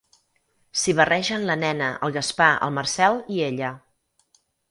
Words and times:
S'hi 0.83 0.95
barregen 0.99 1.45
la 1.49 1.57
nena, 1.65 1.91
el 2.07 2.15
Gaspar, 2.17 2.49
el 2.69 2.75
Marcel 2.79 3.21
i 3.37 3.39
ella. 3.51 3.71